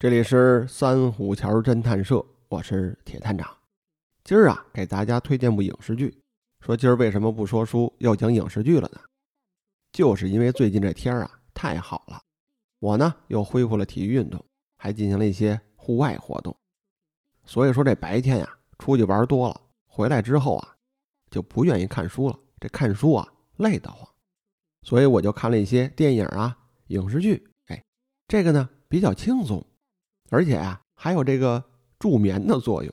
[0.00, 3.54] 这里是三虎桥侦探社，我是铁探长。
[4.24, 6.22] 今儿啊，给大家推荐部影视剧。
[6.60, 9.00] 说今儿为什么不说书，要讲影视剧了呢？
[9.92, 12.18] 就是因为最近这天儿啊太好了，
[12.78, 14.42] 我呢又恢复了体育运动，
[14.78, 16.56] 还进行了一些户外活动。
[17.44, 18.48] 所以说这白天呀
[18.78, 20.76] 出去玩多了，回来之后啊
[21.30, 22.38] 就不愿意看书了。
[22.58, 23.28] 这看书啊
[23.58, 24.10] 累得慌，
[24.80, 26.56] 所以我就看了一些电影啊
[26.86, 27.46] 影视剧。
[27.66, 27.84] 哎，
[28.26, 29.62] 这个呢比较轻松，
[30.30, 31.62] 而且啊还有这个
[31.98, 32.90] 助眠的作用。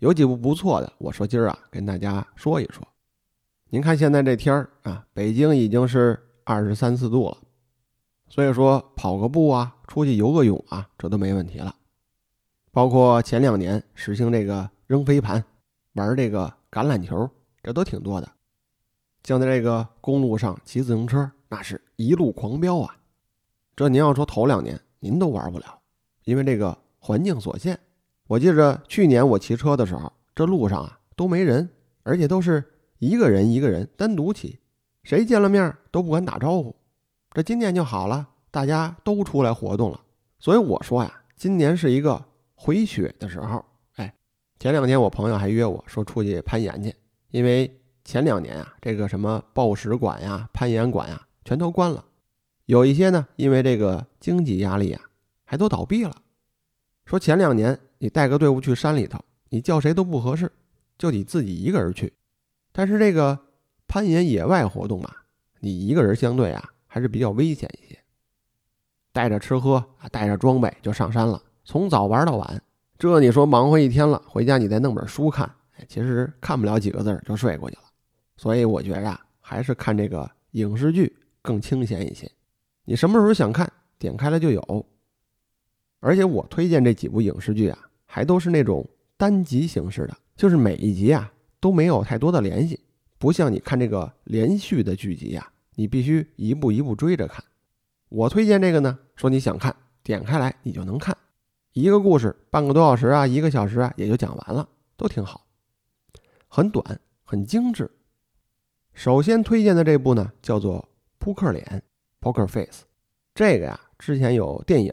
[0.00, 2.86] 有几部不错的，我说今儿啊跟大家说一说。
[3.70, 7.38] 您看现在这天儿啊，北京已经是二十三四度了，
[8.28, 11.74] 所以说跑个步啊，出去游个泳啊，这都没问题了。
[12.70, 15.42] 包括前两年实行这个扔飞盘、
[15.94, 17.30] 玩这个橄榄球，
[17.62, 18.30] 这都挺多的。
[19.22, 22.96] 像在这个公路上骑自行车，那是一路狂飙啊。
[23.74, 25.78] 这您要说头两年您都玩不了，
[26.24, 27.78] 因为这个环境所限。
[28.26, 31.68] 我记着去年我骑车的时候，这路上啊都没人，
[32.02, 32.64] 而且都是。
[33.00, 34.58] 一个人一个人单独骑，
[35.02, 36.74] 谁见了面都不敢打招呼。
[37.32, 40.00] 这今年就好了，大家都出来活动了。
[40.38, 43.62] 所以我说呀，今年是一个回血的时候。
[43.96, 44.14] 哎，
[44.58, 46.94] 前两天我朋友还约我说出去攀岩去，
[47.30, 52.02] 因为前两年啊，这个什么报石馆呀、攀岩馆呀，全都关了。
[52.64, 55.02] 有一些呢，因为这个经济压力啊，
[55.44, 56.16] 还都倒闭了。
[57.06, 59.18] 说前两年你带个队伍去山里头，
[59.50, 60.50] 你叫谁都不合适，
[60.96, 62.12] 就你自己一个人去。
[62.72, 63.38] 但是这个
[63.86, 65.16] 攀岩野外活动啊，
[65.60, 67.98] 你一个人相对啊还是比较危险一些。
[69.12, 72.62] 带着吃喝啊，带着装备就上山了，从早玩到晚。
[72.98, 75.48] 这你说忙活一天了，回家你再弄本书看，
[75.86, 77.82] 其实看不了几个字就睡过去了。
[78.36, 82.28] 所以我觉着啊，还是看这个影视剧更清闲一些。
[82.84, 84.86] 你什么时候想看，点开了就有。
[86.04, 88.86] 而且我推荐这几部影视剧啊，还都是那种
[89.16, 91.30] 单集形式的，就是每一集啊。
[91.60, 92.78] 都没有太多的联系，
[93.16, 97.42] 不像你看这个连续的剧集呀，你必须一步一步追着看。
[98.10, 101.16] 我推荐这个呢，说你想看，点开来你就能看，
[101.72, 105.46] 一个故事半个多小时啊，一个小时啊也就讲完了，都挺好，
[106.48, 107.90] 很短，很精致。
[108.92, 110.78] 首先推荐的这部呢，叫做
[111.18, 111.82] 《扑克脸》
[112.20, 112.82] （Poker Face），
[113.34, 114.92] 这个呀之前有电影，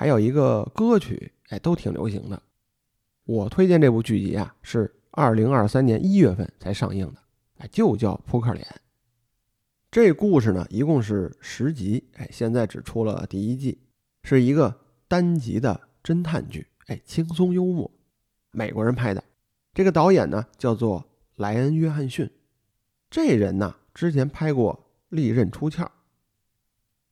[0.00, 2.42] 还有一个歌曲，哎，都挺流行的。
[3.24, 4.96] 我推荐这部剧集啊是。
[5.10, 7.20] 二零二三年一月份才上映的，
[7.58, 8.64] 哎，就叫《扑克脸》。
[9.90, 13.78] 这故事呢，一共是十集，哎，现在只出了第一季，
[14.22, 17.90] 是一个单集的侦探剧，哎，轻松幽默，
[18.52, 19.22] 美国人拍的。
[19.74, 21.04] 这个导演呢叫做
[21.36, 22.30] 莱恩·约翰逊，
[23.10, 24.72] 这人呢之前拍过
[25.08, 25.84] 《利刃出鞘》，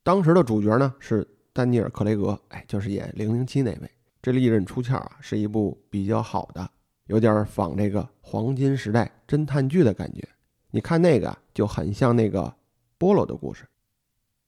[0.01, 1.27] 当时的主角呢是
[1.59, 3.91] 丹尼尔·克雷格，哎，就是演零零七那位。
[4.21, 6.71] 这《利刃出鞘》啊，是一部比较好的。
[7.07, 10.25] 有点仿这个黄金时代侦探剧的感觉，
[10.71, 12.55] 你看那个就很像那个
[12.97, 13.65] 波罗的故事，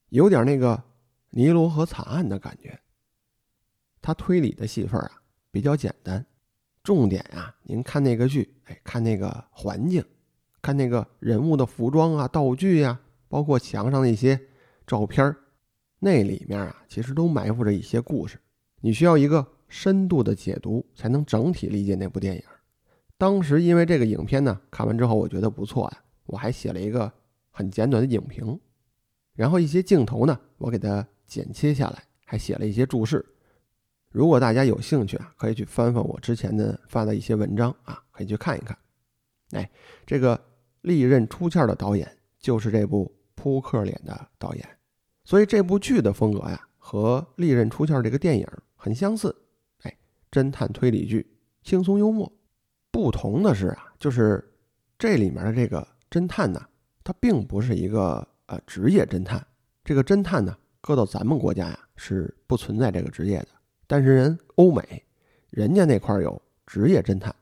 [0.08, 0.82] 有点那个
[1.28, 2.80] 尼罗河惨案的感觉。
[4.00, 6.24] 他推理的戏份啊比较简单，
[6.82, 10.02] 重点啊，您看那个剧，哎，看那个环境，
[10.62, 12.98] 看那个人物的服装啊、道具呀，
[13.28, 14.40] 包括墙上那些
[14.86, 15.36] 照片
[16.02, 18.38] 那里面啊其实都埋伏着一些故事，
[18.80, 19.46] 你需要一个。
[19.72, 22.42] 深度的解读才能整体理解那部电影。
[23.16, 27.10] 当时因为这个影片呢，看完之后我觉得不错呀，我还写了一个
[27.50, 28.60] 很简短的影评，
[29.34, 33.24] 然后一些镜头呢，我给它剪切下来，还写了一些注释。
[34.10, 38.76] 如果大家有兴趣啊，可以去翻翻我之前的发的一些文章啊，可以去看一看。
[39.52, 39.70] 哎，
[40.04, 40.38] 这个
[40.82, 42.06] 利刃出鞘的导演
[42.38, 43.10] 就是这部
[43.42, 44.68] 《扑克脸》的导演，
[45.24, 49.34] 所以这部剧的风格呀，和利刃出鞘这个电影很相似。
[49.82, 49.96] 哎
[50.30, 51.26] 侦探推理剧
[51.62, 52.32] 轻松幽默，
[52.90, 54.52] 不同的是啊，就是
[54.98, 56.60] 这里面的这个侦探呢，
[57.04, 59.44] 他并不是一个呃职业侦探。
[59.84, 63.48] 这个侦探呢，搁到咱们国家呀是不存在这个职业的。
[63.86, 65.04] 但是人欧美，
[65.50, 67.34] 人家那块有职业侦探，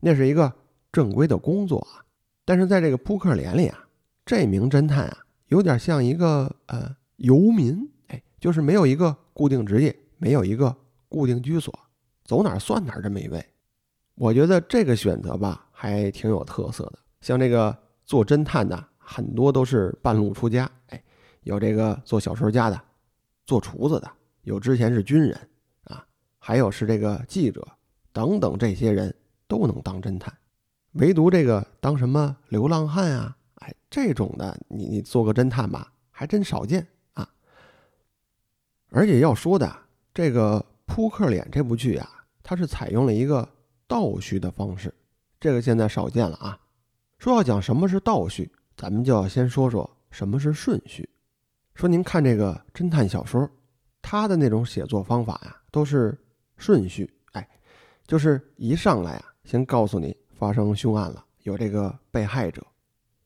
[0.00, 0.52] 那是一个
[0.92, 2.04] 正规的工作啊。
[2.44, 3.88] 但是在这个扑克脸里啊，
[4.24, 5.18] 这名侦探啊，
[5.48, 10.74] 有点像一个呃游民，哎，就是没有一个固定职业，没有一个
[11.08, 11.72] 固定居所。
[12.24, 13.44] 走哪儿算哪儿这么一位，
[14.16, 16.98] 我觉得这个选择吧还挺有特色的。
[17.20, 21.02] 像这个做侦探的很多都是半路出家，哎，
[21.42, 22.80] 有这个做小说家的，
[23.46, 24.10] 做厨子的，
[24.42, 25.38] 有之前是军人
[25.84, 26.04] 啊，
[26.38, 27.66] 还有是这个记者
[28.12, 29.14] 等等，这些人
[29.46, 30.36] 都能当侦探，
[30.94, 36.88] 唯独这个当什么流浪汉啊，哎，这种的你你做个侦探吧，还真少见啊。
[38.90, 39.76] 而且要说的
[40.14, 40.64] 这个。
[40.88, 42.08] 扑克脸》这部剧啊，
[42.44, 43.46] 它是采用了一个
[43.88, 44.94] 倒叙的方式，
[45.40, 46.56] 这个现在少见了啊。
[47.18, 51.06] 说要讲什么是倒叙，咱们就要先说说什么是顺序。
[51.74, 53.50] 说您看这个侦探小说，
[54.00, 56.16] 它的那种写作方法呀，都是
[56.56, 57.46] 顺序，哎，
[58.06, 62.64] 就是一上来啊，先告诉你发生凶案了，有这个被害者，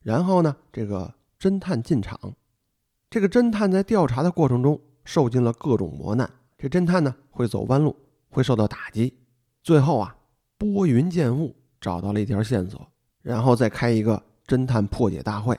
[0.03, 2.19] 然后呢，这个侦探进场，
[3.11, 7.97] 这个侦探在调查的过程中受尽了各种磨难，这侦探呢会走弯路，
[8.31, 9.15] 会受到打击，
[9.63, 10.17] 最后啊，
[10.59, 12.87] 拨云见雾，找到了一条线索。
[13.23, 15.59] 然后再开一个侦探破解大会，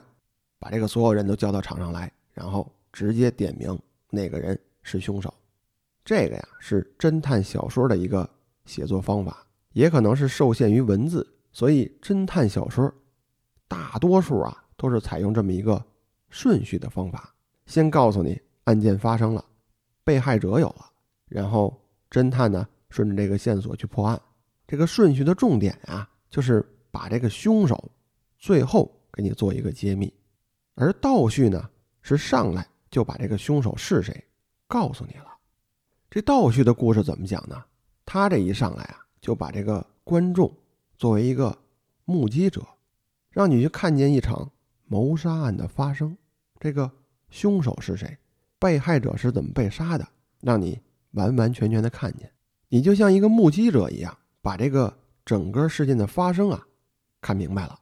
[0.58, 3.78] 把这个所有人都叫到场上来，然后直接点名
[4.10, 5.32] 那个人是凶手。
[6.04, 8.28] 这个呀是侦探小说的一个
[8.64, 12.92] 写作方法，也可能是受限于文字，所以侦探小说
[13.68, 15.80] 大多数啊都是采用这么一个
[16.28, 17.32] 顺序的方法：
[17.66, 19.44] 先告诉你案件发生了，
[20.04, 20.90] 被害者有了，
[21.28, 21.80] 然后
[22.10, 24.20] 侦探呢顺着这个线索去破案。
[24.66, 26.66] 这个顺序的重点呀就是。
[26.94, 27.90] 把这个凶手
[28.38, 30.12] 最后给你做一个揭秘，
[30.74, 31.70] 而倒叙呢
[32.02, 34.22] 是上来就把这个凶手是谁
[34.68, 35.34] 告诉你了。
[36.10, 37.64] 这倒叙的故事怎么讲呢？
[38.04, 40.54] 他这一上来啊，就把这个观众
[40.98, 41.56] 作为一个
[42.04, 42.62] 目击者，
[43.30, 44.52] 让你去看见一场
[44.84, 46.14] 谋杀案的发生。
[46.60, 46.90] 这个
[47.30, 48.18] 凶手是谁？
[48.62, 50.06] 被害者是怎么被杀的？
[50.40, 50.80] 让你
[51.10, 52.30] 完完全全的看见。
[52.68, 56.64] 你就像一个目击者一样，把这个整个事件的发生啊。
[57.20, 57.76] 看明白了，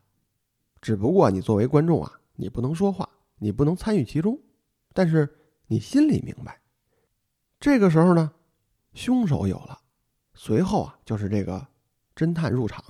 [0.81, 3.07] 只不过你作为观众啊，你不能说话，
[3.37, 4.41] 你不能参与其中，
[4.95, 5.29] 但是
[5.67, 6.59] 你心里明白。
[7.59, 8.33] 这个时候呢，
[8.95, 9.79] 凶手有了，
[10.33, 11.67] 随后啊就是这个
[12.17, 12.83] 侦探入场。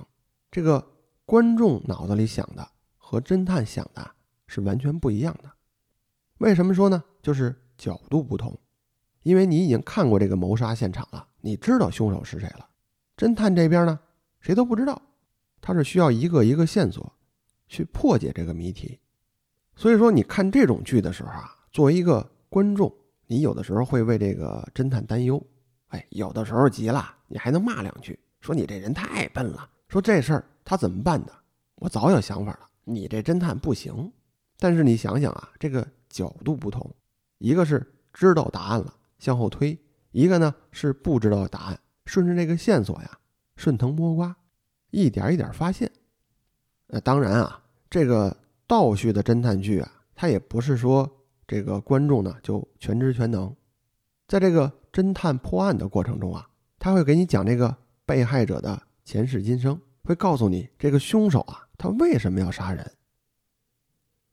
[0.49, 0.93] 这个
[1.25, 2.65] 观众脑子里想的
[2.95, 4.11] 和侦探想的
[4.47, 5.51] 是完全不一样的。
[6.37, 7.03] 为什么说呢？
[7.21, 8.55] 就是角度不同，
[9.23, 12.69] 因为你已经看过这个谋杀现场了，你知道凶手是谁了。
[13.17, 13.99] 侦探这边呢，
[14.39, 15.01] 谁都不知道。
[15.59, 17.11] 他是需要一个一个线索
[17.67, 18.99] 去破解这个谜题，
[19.75, 22.93] 所以说你看这种剧的时候啊，作为一个观众，
[23.25, 25.43] 你有的时候会为这个侦探担忧，
[25.87, 31.33] 哎，有的时候急了，你还能骂两句，说你这人太笨了，说这事儿他怎么办的？
[31.77, 34.11] 我早有想法了，你这侦探不行。
[34.59, 36.87] 但是你想想啊，这个角度不同，
[37.41, 39.77] 一个是知道答案了向后推，
[40.11, 43.17] 一个呢是不知道答案，顺着这个线索呀，
[43.55, 44.35] 顺藤摸瓜。
[44.91, 45.89] 一点一点发现，
[46.87, 48.35] 那，当然啊，这个
[48.67, 51.09] 倒叙的侦探剧啊，它也不是说
[51.47, 53.55] 这个观众呢就全知全能，
[54.27, 56.47] 在这个侦探破案的过程中啊，
[56.77, 62.91] 他会给你讲这个被害者的前世今生，会告诉你这个凶手啊，他为什么要杀人，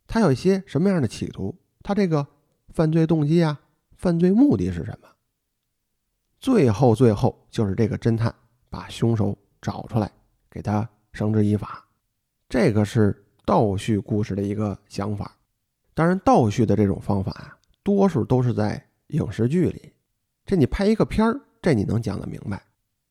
[0.09, 2.27] 他有一些什么样的企图，他这个
[2.73, 3.61] 犯罪动机啊，
[3.97, 5.09] 犯罪目的是什么？
[6.39, 8.35] 最后，最后就是这个侦探
[8.71, 10.11] 把凶手找出来。
[10.51, 11.85] 给他绳之以法，
[12.49, 15.37] 这个是倒叙故事的一个想法。
[15.93, 19.93] 当然，倒叙的这种方法啊，多数都是在影视剧里。
[20.47, 22.63] 这你拍一个片儿，这你能讲得明白。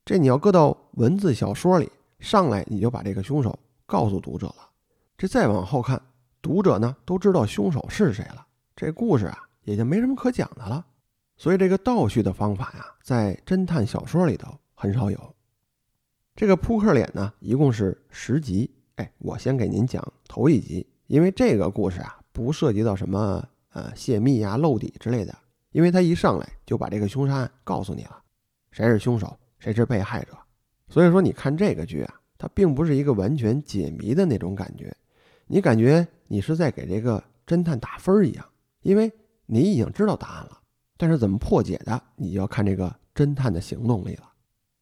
[0.04, 4.70] 这你要搁到文字小说里，上来你就把这个凶手告诉读者了。
[5.16, 6.02] 这再往后看，
[6.42, 8.46] 读者呢都知道凶手是谁了，
[8.76, 10.86] 这故事啊也就没什么可讲的了。
[11.36, 15.36] 所以，这个倒叙的方法呀，在侦探小说里头很少有。
[16.34, 18.74] 这个扑克脸呢，一共是十集。
[18.96, 25.38] 哎，我先给您讲头一集，因为这个故事啊，不涉及到什么呃泄密呀、露底之类的，
[25.72, 28.24] 因为他一上来就把这个凶杀案告诉你了，
[28.72, 30.38] 谁是凶手，谁是被害者。
[30.88, 34.96] 所以说，你看这个剧啊，它并不是一个完全解谜的那种感觉，
[35.46, 38.46] 你感觉你是在给这个侦探打分儿一样，
[38.82, 39.12] 因为
[39.48, 40.62] 你已经知道答案了，
[40.96, 44.32] 但是怎么破解的，你就要看这个侦探的行动力了。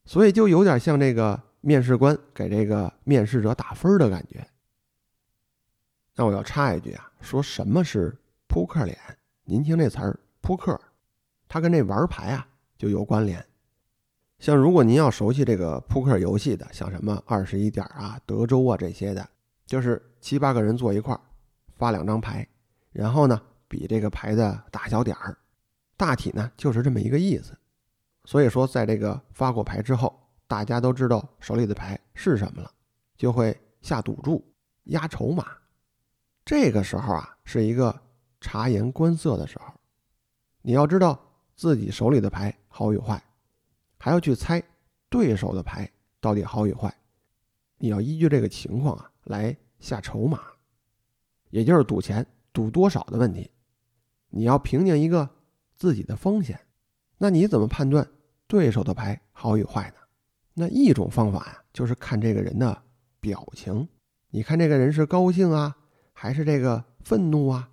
[0.03, 4.45] 所以就有点像这个面试官给这个面试者打分的感觉。
[6.15, 8.15] 那我要插一句啊，说什么是
[8.47, 8.97] 扑克脸？
[9.43, 10.79] 您听这词儿“扑克”，
[11.49, 13.43] 它跟这玩牌啊就有关联。
[14.39, 19.27] 像如果您要熟悉这个扑克游戏的，像什么二十一点啊、德州啊这些的，
[19.65, 21.21] 就是七八个人坐一块儿，
[21.75, 22.47] 发两张牌，
[22.91, 23.41] 然后呢
[23.75, 25.37] 比这个牌的大小点儿，
[25.97, 27.53] 大体呢就是这么一个意思。
[28.23, 30.17] 所以说，在这个发过牌之后，
[30.47, 32.71] 大家都知道手里的牌是什么了，
[33.17, 34.41] 就会下赌注、
[34.85, 35.45] 压筹码。
[36.45, 37.93] 这个时候啊，是一个
[38.39, 39.65] 察言观色的时候。
[40.61, 41.19] 你要知道
[41.57, 43.21] 自己手里的牌好与坏，
[43.99, 44.63] 还要去猜
[45.09, 45.91] 对手的牌
[46.21, 46.95] 到底好与坏。
[47.77, 50.39] 你要依据这个情况啊来下筹码，
[51.49, 53.51] 也就是赌钱赌多少的问题。
[54.35, 55.29] 你要评定一个
[55.77, 56.59] 自己的风险。
[57.17, 58.05] 那你怎么判断
[58.47, 59.95] 对手的牌好与坏呢？
[60.53, 62.81] 那一种方法呀，就是看这个人的
[63.21, 63.87] 表情。
[64.29, 65.73] 你看这个人是高兴啊，
[66.11, 67.69] 还是这个愤怒啊？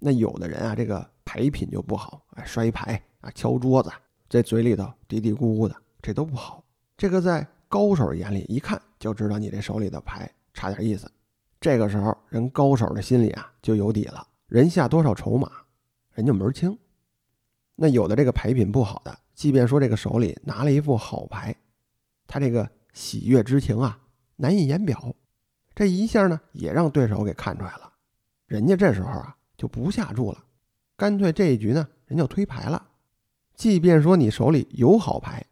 [0.00, 3.88] 那有的人啊，这个牌品就不好，哎，摔牌啊，敲桌子，
[4.28, 6.64] 这嘴里头嘀嘀咕咕的，这都不好。
[6.96, 11.08] 这个在高手眼里一看就知道你这手里的牌差点意思。
[11.60, 15.48] 这个时候，人高手的心里啊就有底了，人下多少筹码，
[16.12, 16.78] 人家门儿清。
[17.74, 21.54] 那有的这个牌品不好的，即便说这个手里拿了一副好牌，
[22.26, 23.98] 他这个喜悦之情啊
[24.36, 25.14] 难以言表。
[25.74, 27.92] 这一下呢，也让对手给看出来了。
[28.46, 30.44] 人家这时候啊就不下注了，
[30.96, 32.90] 干脆这一局呢，人就推牌了。
[33.54, 35.44] 即便说你手里有好牌，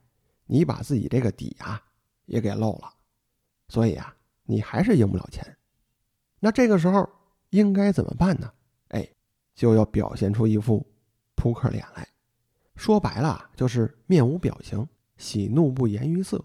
[0.44, 1.82] 你把自己这个底啊
[2.26, 2.92] 也给漏了，
[3.68, 4.14] 所以啊，
[4.44, 5.56] 你还是赢不了钱。
[6.38, 7.08] 那这个时候
[7.48, 8.52] 应该怎么办呢？
[8.88, 9.08] 哎，
[9.60, 10.86] 就要表现出一副
[11.34, 12.08] 扑克脸来。
[12.76, 14.88] 说白了就是面无表情，
[15.18, 16.42] 喜怒不言于色。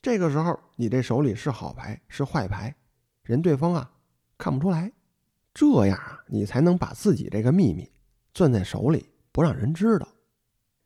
[0.00, 2.74] 这个时候你这手里是好牌是坏牌，
[3.24, 3.92] 人对方啊
[4.38, 4.90] 看不出来。
[5.52, 7.92] 这样啊，你才能把自己这个秘密
[8.32, 10.08] 攥在手里，不让人知道。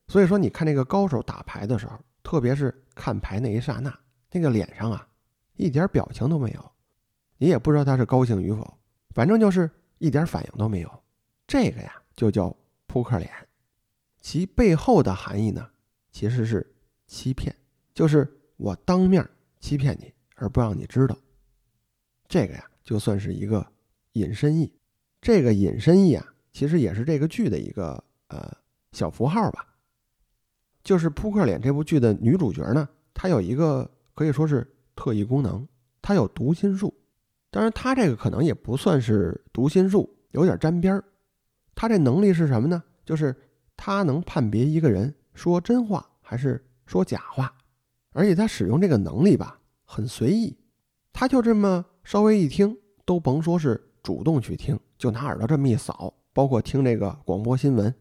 [0.08, 3.96] 所以说，你看这个高手打牌的时候，特别是看牌那一刹那，
[4.32, 5.06] 那个脸上啊
[5.54, 6.72] 一点表情都没有，
[7.38, 8.76] 你也不知道他是高兴与否，
[9.14, 10.99] 反正就是一点反应都没有。
[11.50, 13.28] 这个呀就叫扑克脸。
[14.20, 15.68] 其背后的含义呢，
[16.12, 16.64] 其实是
[17.08, 17.52] 欺骗，
[17.92, 19.28] 就是我当面
[19.58, 21.18] 欺骗你，而不让你知道。
[22.28, 23.66] 这个呀，就算是一个
[24.12, 24.72] 隐身意。
[25.20, 28.56] 这个隐身意啊，其实也是这个剧的一个呃
[28.92, 29.66] 小符号吧。
[30.84, 35.66] 就是《扑克脸》这部剧的女主角呢，她有一个可以说是特异功能，
[36.00, 36.94] 她有读心术。
[37.50, 41.02] 当然，她这个可能也不算是读心术，有点沾边儿。
[41.80, 42.82] 他这能力是什么呢？
[43.06, 43.34] 就是。
[43.82, 47.50] 他能判别一个人说真话还是说假话，
[48.12, 50.54] 而且他使用这个能力吧，很随意。
[51.14, 57.94] 他就这么稍微一听，都甭说是主动去听，就拿耳朵这么一扫，包括听这个广播新闻，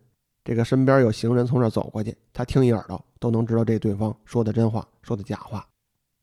[0.44, 5.66] 这个身边有行人从这走过去，他听一耳朵都能知道这对方说的真话，说的假话。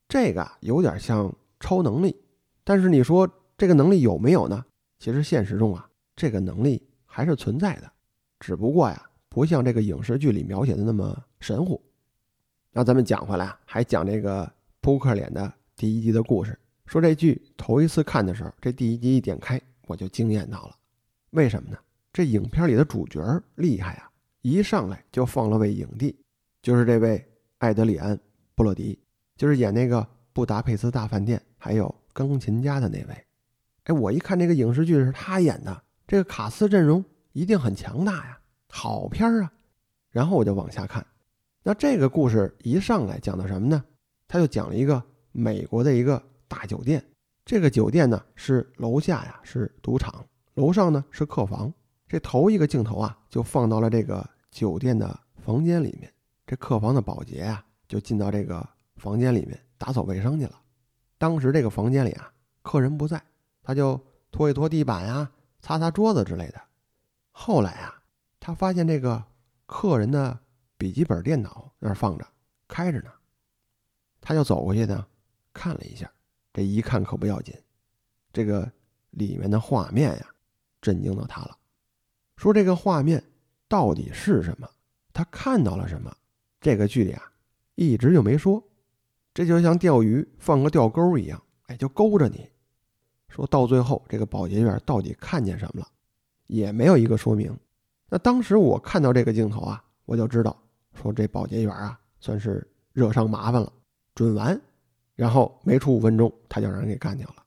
[0.06, 2.14] 这个有点像超能力，
[2.62, 4.62] 但是你说这个能力有没有呢？
[4.98, 6.86] 其实现实中啊，这个能力
[7.16, 7.90] 还是存在的，
[8.38, 9.10] 只不过呀。
[9.30, 11.82] 不像这个影视剧里描写的那么神乎。
[12.72, 14.50] 那咱们讲回来啊，还讲这个
[14.82, 16.58] 扑克脸的第一集的故事。
[16.84, 20.76] 说这剧头一次看的时候，这第一集一点开，我就惊艳到了。
[21.30, 21.78] 为什么呢？
[22.12, 24.10] 这影片里的主角厉害啊！
[24.42, 26.14] 一上来就放了位影帝，
[26.60, 27.26] 就是这位
[27.58, 28.14] 艾德里安·
[28.54, 28.98] 布洛迪，
[29.36, 30.02] 就是演那个
[30.34, 33.24] 《布达佩斯大饭店》还有《钢琴家》的那位。
[33.84, 38.38] 哎，我一看这个影视剧是他演的，这个卡斯阵容一定很强大呀。
[38.68, 39.52] 好片儿啊，
[40.10, 41.04] 然后我就往下看。
[41.62, 43.82] 那这个故事一上来讲的什么呢？
[44.28, 47.02] 他就讲了一个美国的一个大酒店。
[47.44, 51.72] 这个酒店呢是楼下呀是赌场，楼上呢是客房。
[52.08, 56.12] 这头一个镜头啊就放到了这个酒店的房间里面。
[56.46, 60.60] 这客房的保洁啊就进到这个房间里面打扫卫生去了。
[61.18, 62.30] 当时这个房间里啊
[62.62, 63.20] 客人不在，
[63.62, 65.30] 他就拖一拖地板呀，
[65.66, 66.62] 擦擦桌子之类的。
[67.32, 67.92] 后来啊。
[68.38, 69.24] 他发现这个
[69.66, 70.38] 客人的
[70.78, 72.24] 笔记本电脑那儿放着，
[72.68, 73.10] 开着呢。
[74.20, 75.04] 他就走过去呢，
[75.52, 76.08] 看了一下。
[76.52, 77.52] 这一看可不要紧，
[78.32, 78.70] 这个
[79.10, 80.26] 里面的画面呀，
[80.80, 81.58] 震惊到他了。
[82.36, 83.20] 说这个画面
[83.66, 84.70] 到底是什么？
[85.12, 86.16] 他看到了什么？
[86.60, 87.32] 这个剧里啊，
[87.74, 88.62] 一直就没说。
[89.34, 92.48] 这就像钓鱼放个钓钩一样，哎，就勾着你。
[93.36, 95.88] 说到最后，这个保洁员到底看见什么了，
[96.46, 97.54] 也没有一个说明。
[98.08, 100.56] 那当时我看到这个镜头啊，我就知道
[100.94, 103.70] 说这保洁员啊算是惹上麻烦了，
[104.14, 104.58] 准完，
[105.16, 107.44] 然后没出五分钟他就让人给干掉了。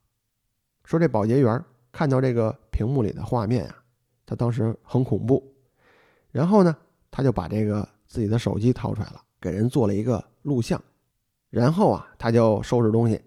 [0.83, 3.75] 说这保洁员看到这个屏幕里的画面啊，
[4.27, 5.43] 他当时很恐怖，
[6.31, 6.77] 然后呢
[7.09, 10.79] 他就把这个自己的手机掏出来了，给人做了一个录像，
[11.49, 13.19] 然后啊他就收拾东西，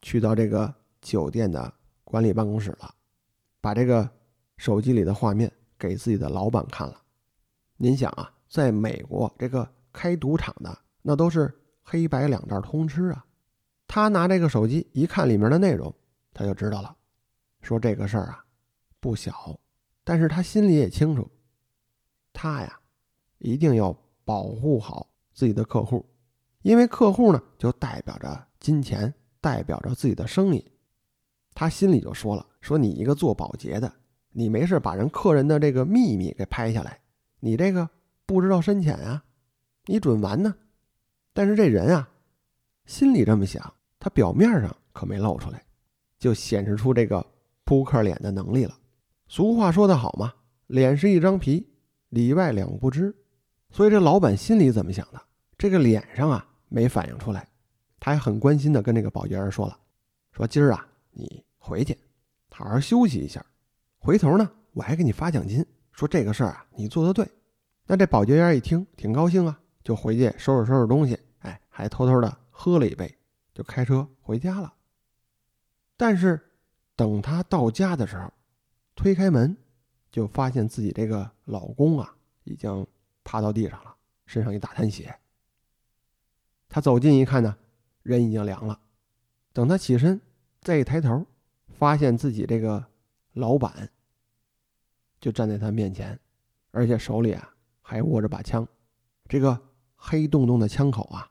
[0.00, 1.72] 去到这个酒店的
[2.10, 2.94] 管理办公室了，
[3.60, 4.08] 把这个
[4.56, 5.52] 手机里的画面。
[5.80, 7.00] 给自己的老板看了，
[7.76, 13.24] 您想啊，在美国这个开赌场的那都是黑白两道通吃啊。
[13.86, 15.94] 他拿这个手机一看里面的内容，
[16.34, 16.96] 他就知道了，
[17.62, 18.44] 说这个事儿啊
[18.98, 19.56] 不小，
[20.02, 21.30] 但是他心里也清楚，
[22.32, 22.80] 他呀
[23.38, 26.04] 一定要保护好自己的客户，
[26.62, 30.72] 因为客户呢就代表着金钱，代表着自己的生意。
[31.58, 33.92] 他心里就说了，说你一个做保洁的。
[34.30, 37.00] 你没事把人客人的这个秘密给拍下来，
[37.40, 37.90] 你这个
[38.26, 39.24] 不知道深浅啊，
[39.86, 40.54] 你准完呢。
[41.32, 42.08] 但是这人啊，
[42.86, 45.60] 心里这么想，他表面上可没露出来，
[46.16, 47.26] 就显示出这个
[47.64, 48.78] 扑克脸的能力了。
[49.26, 50.32] 俗话说得好嘛，
[50.68, 51.68] 脸是一张皮，
[52.10, 53.12] 里外两不知。
[53.72, 55.20] 所以这老板心里怎么想的？
[55.56, 57.48] 这个脸上啊没反映出来，
[57.98, 59.76] 他还很关心的跟这个保洁员说了，
[60.30, 61.96] 说今儿啊你回去，
[62.50, 63.44] 好好休息一下，
[63.98, 65.64] 回头呢我还给你发奖金。
[65.92, 67.28] 说这个事儿啊你做的对。
[67.86, 73.14] 那这保洁员一听挺高兴啊，就回去收拾收拾东西，哎，还偷偷的喝了一杯，
[73.52, 74.72] 就开车回家了。
[75.96, 76.40] 但是
[76.96, 78.32] 等他到家的时候，
[78.94, 79.56] 推开门，
[80.10, 82.86] 就发现自己这个老公啊，已经
[83.24, 83.94] 趴到地上了，
[84.26, 85.14] 身上一大滩血。
[86.68, 87.56] 他走近一看呢，
[88.02, 88.78] 人已经凉了。
[89.52, 90.20] 等他起身，
[90.60, 91.26] 再一抬头，
[91.78, 92.84] 发现自己这个
[93.32, 93.88] 老板
[95.20, 96.18] 就站在他面前，
[96.72, 98.66] 而且手里啊还握着把枪，
[99.28, 99.58] 这个
[99.94, 101.30] 黑洞洞的枪口啊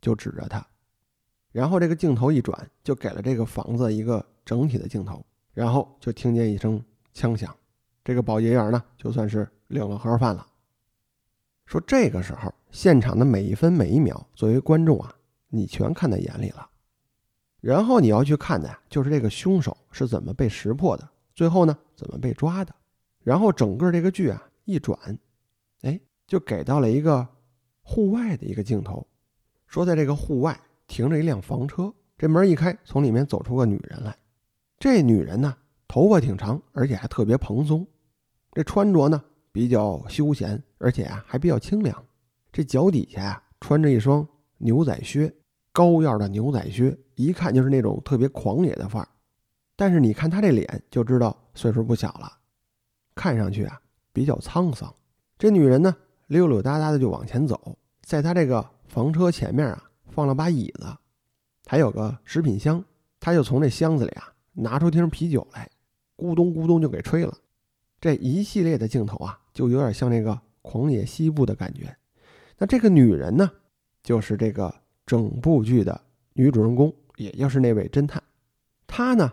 [0.00, 0.64] 就指着他。
[1.50, 5.24] 然后这个镜头一转，就给了这个房子一个整体的镜头，
[5.54, 6.84] 然后就听见一声。
[7.18, 7.56] 枪响，
[8.04, 10.46] 这个保洁员呢，就算是领了盒饭了。
[11.64, 15.16] 说这个时候，现场的每一分每一秒，作为观众啊，
[15.48, 16.68] 你全看在眼里了。
[17.60, 22.74] 然后你要去看的呀，就是这个凶手是怎么被识破的，最后呢，怎么被抓的。
[23.22, 24.98] 然后整个这个剧啊一转，
[25.82, 27.26] 哎，就给到了一个
[27.82, 29.06] 户外的一个镜头，
[29.66, 34.16] 说在这个户外停着一辆房车，这门一开，从里面走出个女人来。
[34.78, 35.56] 这女人呢？
[35.88, 37.86] 头发挺长，而且还特别蓬松。
[38.52, 39.22] 这穿着呢
[39.52, 42.04] 比较休闲，而且啊还比较清凉。
[42.52, 44.26] 这脚底下啊穿着一双
[44.58, 45.32] 牛仔靴，
[45.72, 49.08] 高腰的牛仔靴，一看就是那种特别狂野的范儿。
[49.74, 52.32] 但是你看他这脸，就知道岁数不小了，
[53.14, 53.80] 看上去啊
[54.12, 54.94] 比较沧桑。
[55.36, 55.94] 这女人呢
[56.28, 60.86] 溜溜达达的就往前走，在她这个房车前面啊放了把椅子，
[61.66, 62.82] 还有个食品箱，
[63.20, 65.68] 她就从这箱子里啊拿出瓶啤酒来。
[66.16, 67.36] 咕咚咕咚就给吹了，
[68.00, 71.94] 这一系列的镜头啊，就有点像那个《狂野西部》的感觉。
[72.56, 73.50] 那这个女人呢，
[74.02, 76.00] 就是这个整部剧的
[76.32, 78.22] 女主人公，也就是那位侦探。
[78.86, 79.32] 他呢，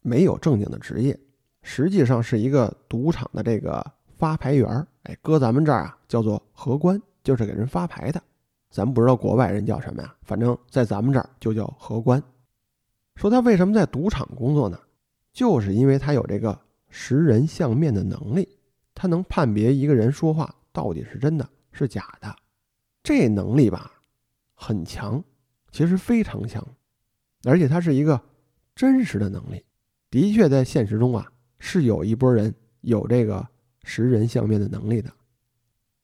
[0.00, 1.18] 没有正经的职业，
[1.62, 3.84] 实际上是一个赌场的这个
[4.16, 8.22] 发牌员儿哎，搁咱们这儿啊，叫做荷官，就是给人发牌的。
[8.70, 12.22] 咱不知道国外人叫什么呀，反正在咱们这儿就叫荷官。
[13.16, 14.78] 说他为什么在赌场工作呢？
[15.32, 18.48] 就是因为他有这个识人相面的能力，
[18.94, 22.34] 他能判别一个人说话到底是真的是假的，
[23.02, 23.92] 这能力吧
[24.54, 25.22] 很强，
[25.70, 26.66] 其实非常强，
[27.44, 28.20] 而且他是一个
[28.74, 29.64] 真实的能力，
[30.10, 33.46] 的确在现实中啊是有一波人有这个
[33.84, 35.10] 识人相面的能力的。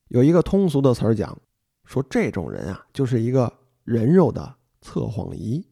[0.09, 1.37] 有一个通俗的词儿讲，
[1.85, 3.53] 说这种人啊就是一个
[3.85, 5.64] 人肉的测谎仪，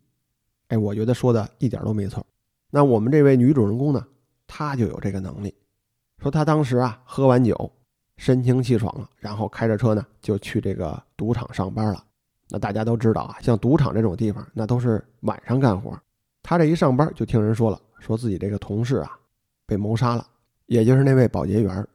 [0.68, 2.26] 哎，我觉得说的一点都没错。
[2.70, 4.07] 那我们这位女主人公呢，
[4.46, 5.55] 她就有这个能力。
[6.18, 7.72] 说她当时啊喝完酒，
[8.16, 12.05] 神清气爽了，然后开着车呢就去这个赌场上班了。
[12.48, 15.98] 那大家都知道啊，像赌场这种地方，那都是晚上干活。
[16.42, 19.18] 他这一上班就听人说了，说自己这个同事啊
[19.66, 20.26] 被谋杀了，
[20.66, 21.87] 也就是那位保洁员。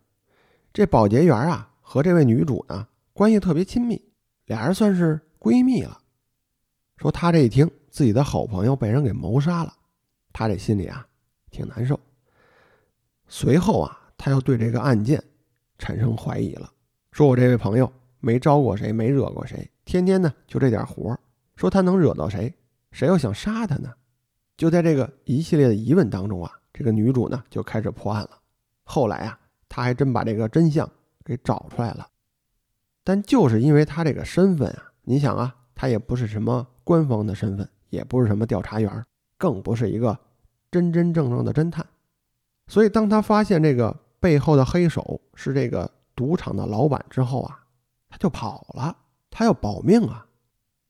[0.73, 4.01] 这保洁员啊和这位女主呢关系特别亲密，
[4.45, 5.97] 俩人算是闺蜜了。
[6.97, 9.73] 说他这一听自己的好朋友被人给谋杀了。
[10.33, 11.05] 他这心里啊，
[11.49, 11.99] 挺难受。
[13.27, 15.23] 随后啊，他又对这个案件
[15.77, 16.69] 产生怀疑了，
[17.11, 21.19] 说我这位朋友没招过谁，没惹过谁，天天呢就这点活
[21.57, 22.53] 说他能惹到谁？
[22.91, 23.91] 谁又想杀他呢？
[24.55, 28.29] 就在这个一系列的疑问当中啊，这个女主呢就开始破案了。
[28.83, 30.89] 后来啊，她还真把这个真相
[31.25, 32.07] 给找出来了。
[33.03, 39.05] 但就是因为她这个身份啊，你想啊，她也不是什么官方的身份，也不是什么调查员。
[39.37, 40.15] 更不是一个
[40.69, 41.83] 真真正正的侦探，
[42.67, 47.60] 所以当他发现这个背后的黑手是这个赌场的老板之后啊，
[48.11, 48.95] 他就跑了，
[49.29, 50.27] 他要保命啊！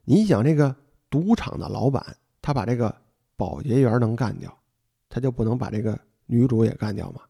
[0.03, 0.75] 你想，这个
[1.07, 2.03] 赌场的老板，
[2.41, 2.93] 他把这个
[3.37, 4.51] 保洁员能干掉，
[5.07, 7.21] 他就不能把这个女主也干掉吗？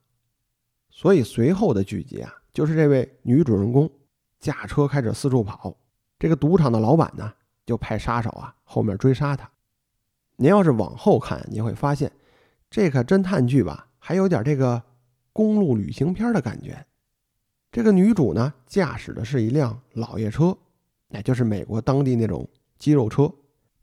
[0.89, 3.91] 所以随后的剧集啊，就是这位女主人公
[4.39, 5.75] 驾车开始四处跑，
[6.17, 7.33] 这个赌场的老板呢，
[7.65, 9.51] 就派杀手啊后面追杀他。
[10.37, 12.09] 您要是往后看，你会发现，
[12.69, 14.81] 这个侦探剧吧，还有点这个
[15.33, 16.85] 公路旅行片的感觉。
[17.71, 20.57] 这个女主呢，驾驶的是一辆老爷车，
[21.11, 22.45] 也就是美国当地那种
[22.77, 23.31] 肌肉车，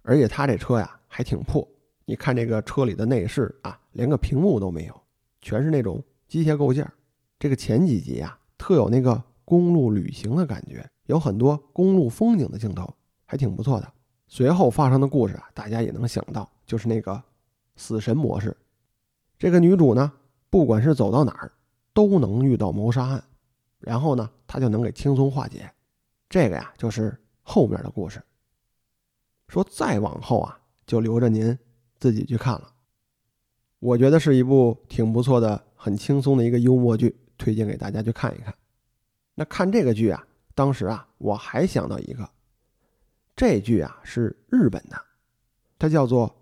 [0.02, 1.66] 而且她这车呀还挺破。
[2.04, 5.00] 你看这个车里的内饰啊，连个屏幕都没有，
[5.40, 6.86] 全是那种机械构件。
[7.38, 12.92] 这个前几集啊，特有那个公路旅行的感觉，有很多公路风景的镜头。
[13.30, 13.92] 还挺不错的。
[14.26, 17.22] 随后发生的故事啊，大家也能想到，就是那个
[17.76, 18.56] 死神模式。
[19.38, 20.12] 这个女主呢，
[20.48, 21.52] 不管是走到哪儿，
[21.92, 23.22] 都能遇到谋杀案，
[23.78, 25.70] 然后呢，他就能给轻松化解。
[26.28, 28.22] 这个呀，就是后面的故事。
[29.48, 31.58] 说再往后啊，就留着您
[31.98, 32.72] 自己去看了。
[33.78, 38.52] 我觉得是一部挺不错的、很轻松的一个幽默剧，推荐给大家去看一看。
[39.34, 42.28] 那看这个剧啊，当时啊，我还想到一个。
[43.36, 45.00] 这剧啊是日本的，
[45.78, 46.28] 它叫做《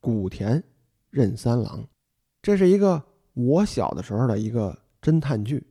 [0.00, 0.62] 古田
[1.10, 1.82] 任三郎》，
[2.40, 3.02] 这是一个
[3.34, 5.66] 我小的时候的一个侦探剧。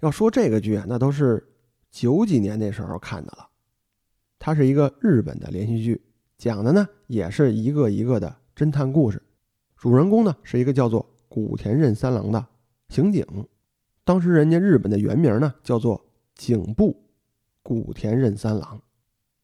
[0.00, 1.46] 要说这个剧啊，那都是
[1.90, 3.48] 九几年那时候看的了。
[4.38, 6.02] 它是一个日本的连续剧，
[6.38, 9.22] 讲的呢也是一个一个的侦探故事。
[9.76, 12.46] 主人公呢是一个叫做古田任三郎的
[12.88, 13.24] 刑警，
[14.04, 16.02] 当时人家日本的原名呢叫做
[16.34, 17.02] 警部
[17.62, 18.80] 古田任三郎。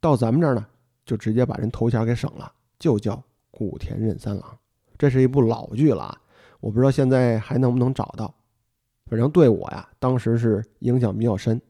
[0.01, 0.66] 到咱们这儿呢，
[1.05, 4.59] 就直接把人头衔给省了，就叫古田任三郎。
[4.97, 6.21] 这是一部老剧了啊，
[6.61, 8.35] 我不知道现在还能不能找到。
[9.07, 11.61] 反正对我呀，当时是影响比较深。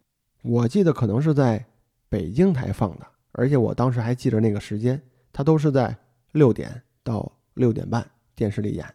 [0.42, 1.64] 我记得可能是在
[2.08, 5.00] 北京台放的，而且我当时还记着那个时间，
[5.32, 5.96] 它都是在
[6.32, 8.86] 六点到六点半电视里演。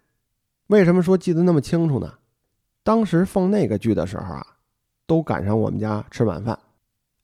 [0.67, 2.13] 为什么说记得那么清楚呢？
[2.83, 4.45] 当时放那个剧的时候啊，
[5.05, 6.57] 都赶上我们家吃晚饭。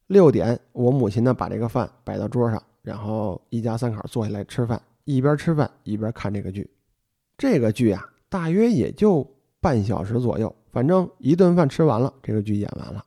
[0.08, 6.70] 六点，我母亲呢把这个饭摆到桌上，然后一家三口坐下来吃饭，一边吃饭一边看这个剧。
[7.38, 9.26] 这个剧啊，大约也就
[9.68, 13.04] 半小时左右，反正一顿饭吃完了，这个剧演完了。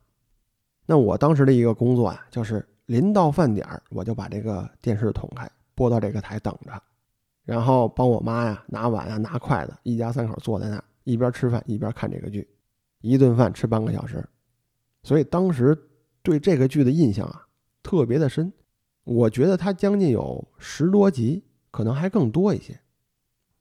[0.85, 6.79] 那我当时的一个工作啊，就是临到饭点儿，我就把这个电视捅开，播到这个台等着，
[7.43, 12.47] 然后帮我妈呀拿碗啊拿筷子，一家三口坐在那儿，一边吃饭一边看这个剧，
[13.01, 14.23] 一顿饭吃半个小时，
[15.01, 15.75] 所以当时。
[16.23, 17.47] 对这个剧的印象啊，
[17.81, 18.53] 特别的深。
[19.05, 22.79] 我觉得它将近有十多集，可能还更多一些。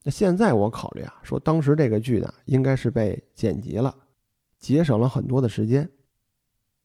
[0.03, 3.95] 那现在我考虑啊，说当时这个剧呢，应该是被剪辑了，
[4.59, 5.89] 节省了很多的时间。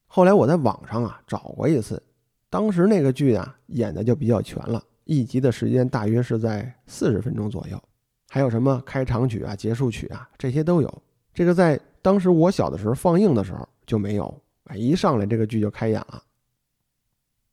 [0.08, 2.02] 后来我在网上啊找过一次，
[2.50, 7.82] 当时那个剧啊演的就比较全了，一集的时间大约是在四十分钟左右，
[8.30, 11.04] 还有什么开场曲啊、结束曲啊，这些都有。
[11.34, 14.42] 这个在当时我小的时候放映的时候就没有。
[14.66, 16.24] 哎，一上来这个剧就开演了。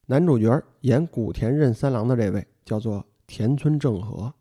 [0.07, 4.33] 男主角演古田任三郎的这位叫做田村正和，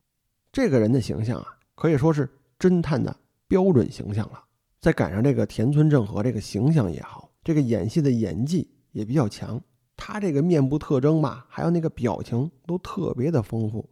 [0.52, 3.16] 这个人的形象啊，可以说是侦探的
[3.48, 4.44] 标准形象了。
[4.80, 9.62] 再赶上这个田村正和这个形象也好，这个演戏的演技也比较强。
[9.96, 13.88] 他这个面部特征吧，还有那个表情都特别的丰富，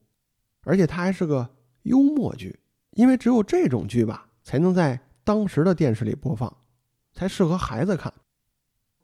[0.64, 1.48] 而且他还是个
[1.84, 2.60] 幽默剧，
[2.92, 6.52] 因为只有这种剧吧，才能在当时的电视里播放，
[7.14, 8.12] 才适合孩子看。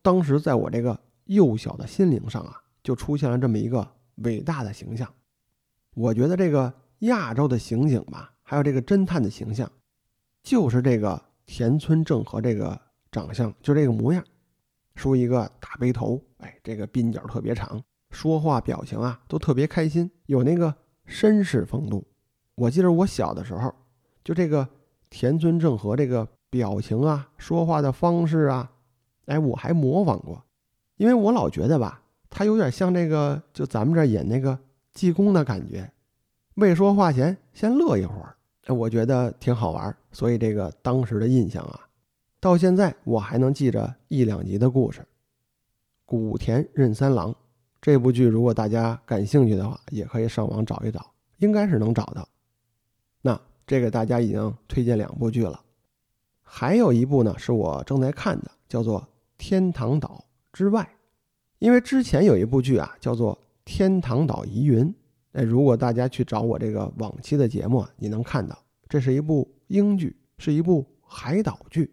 [0.01, 5.07] 当时在我这个幼小的心灵上啊，就出现了这么一个伟大的形象。
[5.93, 9.71] 我觉得这个亚洲的刑警吧，还有这个侦探的形象，
[10.43, 12.79] 就是这个田村正和这个
[13.11, 14.23] 长相，就这个模样，
[14.95, 17.81] 梳一个大背头，哎，这个鬓角特别长，
[18.11, 20.73] 说话表情啊都特别开心，有那个
[21.07, 22.05] 绅士风度。
[22.55, 23.73] 我记得我小的时候，
[24.23, 24.67] 就这个
[25.09, 28.71] 田村正和这个表情啊，说话的方式啊。
[29.25, 30.45] 哎，我还模仿过，
[30.97, 34.59] 因为我老觉得吧，他有点像那个，就咱们这演那个
[34.93, 35.91] 济公的感觉，
[36.55, 41.87] 未说话前先乐一会儿，哎，我觉得挺好玩，所以这个当时的印象啊，
[42.39, 45.05] 到现在我还能记着一两集的故事。
[46.05, 47.35] 古田任三郎
[47.81, 52.27] 这部剧，如果大家感兴趣的话，也可以上网找一找，应该是能找到。
[53.21, 55.61] 那这个大家已经推荐两部剧了，
[56.41, 59.07] 还有一部呢，是我正在看的，叫做。
[59.37, 60.89] 天堂岛之外，
[61.59, 64.85] 因为之前有一部剧啊，叫做《天堂岛疑云》。
[65.35, 71.91] 哎，如果大家去找我这个往期的节目，你能看到，这是一部英剧，是一部海岛剧。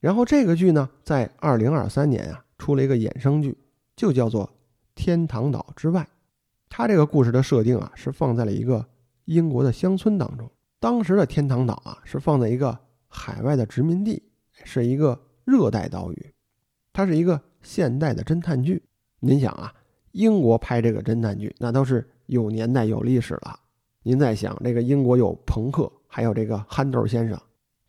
[0.00, 3.56] 然后这个剧呢，在二零二三年啊，出了一个衍生剧，
[3.94, 4.44] 就叫做
[4.96, 6.02] 《天堂岛之外》。
[6.68, 8.84] 它这个故事的设定啊，是放在了一个
[9.26, 10.50] 英国的乡村当中。
[10.80, 14.20] 当时的天堂岛啊，是放在一个海外的殖民地，
[14.64, 16.34] 是一个热带岛屿。
[16.92, 18.82] 它是一个现代的侦探剧，
[19.20, 19.72] 您想啊，
[20.10, 23.58] 英国拍这个侦探剧，那都是有年代、有历史了。
[24.02, 27.38] 您再想，这个英国有朋克，还有这个憨豆先生，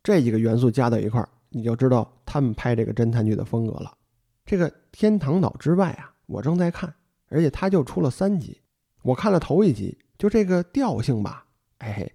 [0.04, 3.92] 这几个元素加到一块儿，你就知道他们拍这个侦探剧的风格了。
[4.46, 6.94] 这个《天堂岛之外》啊，我正在看，
[7.30, 8.60] 而且它就出了三集，
[9.02, 11.46] 我看了头一集，就这个调性吧，
[11.78, 12.08] 哎，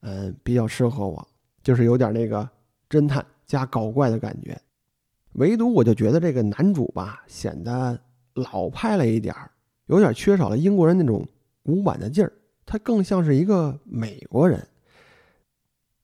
[0.00, 1.28] 嗯，比较适合我，
[1.62, 2.48] 就是有点那个
[2.88, 4.58] 侦探加搞怪的感觉。
[5.34, 7.98] 唯独我就觉得这个男主吧显得
[8.34, 9.50] 老派了一点儿，
[9.86, 11.24] 有点缺少了英国人那种
[11.64, 12.32] 古板的劲儿，
[12.64, 14.64] 他更像是一个美国人。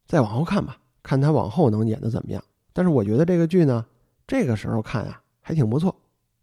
[0.07, 2.43] 再往后看吧，看他往后能演的怎么样。
[2.73, 3.87] 但是我觉得这个剧呢，
[4.27, 5.95] 这个时候看啊还挺不错，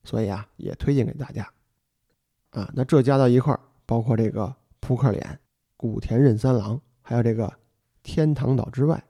[0.03, 1.51] 所以啊也推荐给大家。
[2.51, 5.39] 啊，那这加到一块，包括这个扑克脸、
[5.75, 7.51] 古田任三郎，还有这个
[8.03, 9.03] 天堂岛之外，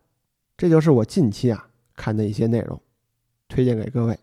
[0.57, 2.81] 这就是我近期啊看的一些内容，
[3.47, 4.17] 推荐给各位。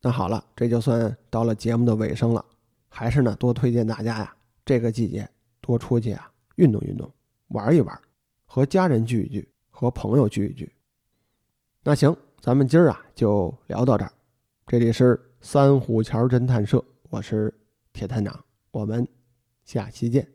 [0.00, 2.44] 那好了，这就算到了节目的尾声了，
[2.88, 5.28] 还是呢多推荐大家呀，这个季节
[5.60, 7.12] 多出去啊运动运动，
[7.48, 8.00] 玩一玩，
[8.44, 10.72] 和家人聚一聚，和朋友聚一聚。
[11.82, 14.12] 那行，咱们今儿啊就聊到这儿。
[14.66, 17.52] 这里是三虎桥侦探社，我是
[17.92, 19.06] 铁探长，我们
[19.64, 20.26] 下期见。